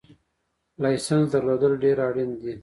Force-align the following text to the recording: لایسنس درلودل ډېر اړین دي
لایسنس 0.81 1.25
درلودل 1.33 1.73
ډېر 1.83 1.97
اړین 2.07 2.31
دي 2.41 2.53